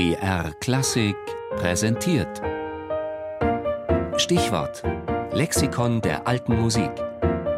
[0.00, 1.14] BR Klassik
[1.56, 2.40] präsentiert.
[4.16, 4.82] Stichwort:
[5.30, 6.90] Lexikon der alten Musik.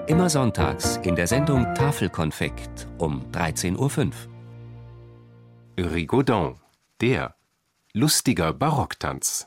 [0.09, 4.11] Immer sonntags in der Sendung Tafelkonfekt um 13.05
[5.79, 5.93] Uhr.
[5.93, 6.57] Rigaudon,
[7.01, 7.37] der
[7.93, 9.47] lustiger Barocktanz.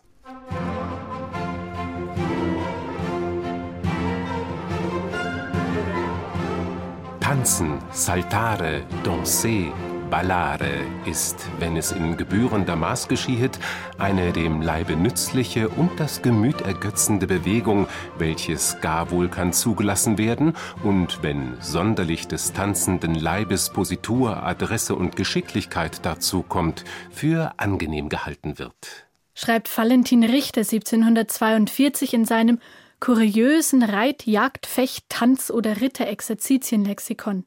[7.20, 9.74] Tanzen, saltare, danser,
[10.16, 10.72] ballare
[11.06, 13.60] ist, wenn es in gebührender Maß geschiehet,
[13.98, 20.54] eine dem Leibe nützliche und das Gemüt ergötzende Bewegung, welches gar wohl kann zugelassen werden
[20.86, 28.58] und wenn sonderlich des tanzenden Leibes Positur, Adresse und Geschicklichkeit dazu kommt, für angenehm gehalten
[28.58, 29.08] wird.
[29.34, 32.60] Schreibt Valentin Richter 1742 in seinem
[33.02, 37.44] kuriösen Reit-, Jagd-, Fecht-, Tanz- oder Ritterexerzitienlexikon.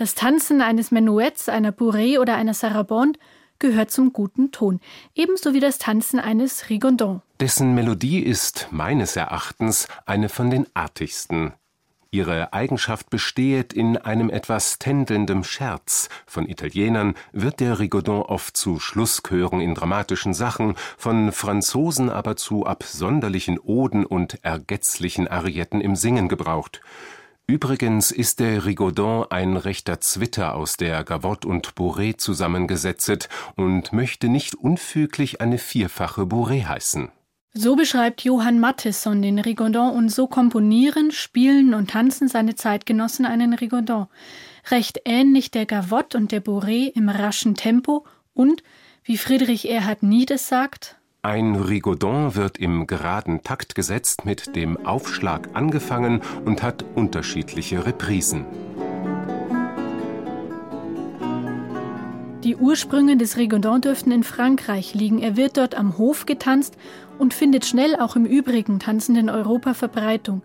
[0.00, 3.18] Das Tanzen eines Menuetts, einer Bourrée oder einer Sarabande
[3.58, 4.80] gehört zum guten Ton,
[5.14, 7.20] ebenso wie das Tanzen eines Rigondon.
[7.38, 11.52] Dessen Melodie ist meines Erachtens eine von den artigsten.
[12.10, 16.08] Ihre Eigenschaft bestehet in einem etwas tändelndem Scherz.
[16.24, 22.64] Von Italienern wird der Rigaudon oft zu Schlusschören in dramatischen Sachen, von Franzosen aber zu
[22.64, 26.80] absonderlichen Oden und ergetzlichen Arietten im Singen gebraucht.
[27.50, 34.28] Übrigens ist der Rigaudon ein rechter Zwitter aus der Gavotte und Bourrée zusammengesetzet und möchte
[34.28, 37.08] nicht unfüglich eine vierfache Bourrée heißen.
[37.52, 43.52] So beschreibt Johann Matthisson den Rigaudon und so komponieren, spielen und tanzen seine Zeitgenossen einen
[43.52, 44.06] Rigaudon.
[44.70, 48.62] Recht ähnlich der Gavotte und der Bourrée im raschen Tempo und,
[49.02, 55.50] wie Friedrich Erhard Niedes sagt, ein Rigaudon wird im geraden Takt gesetzt, mit dem Aufschlag
[55.52, 58.46] angefangen und hat unterschiedliche Reprisen.
[62.42, 65.18] Die Ursprünge des Rigaudon dürften in Frankreich liegen.
[65.18, 66.78] Er wird dort am Hof getanzt
[67.18, 70.40] und findet schnell auch im übrigen tanzenden Europa Verbreitung.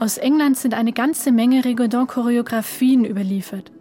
[0.00, 3.72] Aus England sind eine ganze Menge Rigaudon-Choreografien überliefert.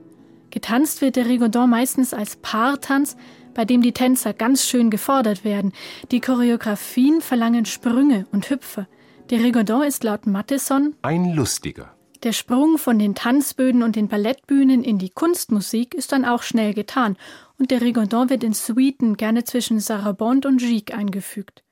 [0.52, 3.18] Getanzt wird der Rigaudon meistens als Paartanz,
[3.60, 5.74] bei dem die Tänzer ganz schön gefordert werden.
[6.12, 8.88] Die Choreografien verlangen Sprünge und Hüpfer.
[9.32, 11.94] Der Rigaudon ist laut Matheson ein lustiger.
[12.24, 16.74] Der Sprung von den Tanzböden und den Ballettbühnen in die Kunstmusik ist dann auch schnell
[16.74, 17.18] getan
[17.58, 21.66] und der Rigaudon wird in Suiten gerne zwischen Sarabande und Gigue eingefügt.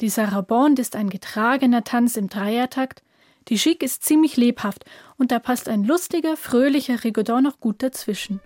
[0.00, 3.02] Die Sarabande ist ein getragener Tanz im Dreiertakt,
[3.48, 4.84] die Gigue ist ziemlich lebhaft
[5.16, 8.38] und da passt ein lustiger, fröhlicher Rigaudon noch gut dazwischen.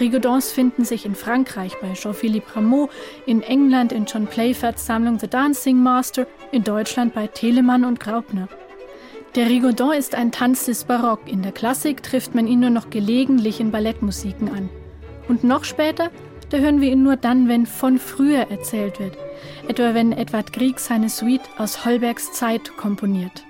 [0.00, 2.88] Rigaudons finden sich in Frankreich bei Jean-Philippe Rameau,
[3.26, 8.48] in England in John Playfairds Sammlung The Dancing Master, in Deutschland bei Telemann und Graupner.
[9.34, 11.20] Der Rigaudon ist ein Tanz des Barock.
[11.26, 14.68] In der Klassik trifft man ihn nur noch gelegentlich in Ballettmusiken an.
[15.28, 16.10] Und noch später,
[16.50, 19.16] da hören wir ihn nur dann, wenn von früher erzählt wird.
[19.68, 23.44] Etwa wenn Edward Grieg seine Suite aus Holbergs Zeit komponiert.